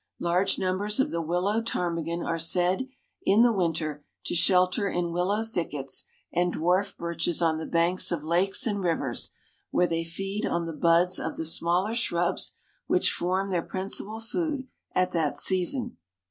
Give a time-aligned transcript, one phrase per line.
[0.19, 2.87] Large numbers of the willow ptarmigan are said
[3.21, 8.23] in the winter to shelter in willow thickets and dwarf birches on the banks of
[8.23, 9.29] lakes and rivers,
[9.69, 12.53] where they feed on the buds of the smaller shrubs
[12.87, 15.97] which form their principal food at that season.